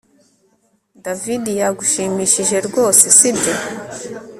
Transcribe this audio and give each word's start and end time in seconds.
David 1.05 1.43
yagushimishije 1.61 2.57
rwose 2.67 3.05
sibyo 3.17 3.53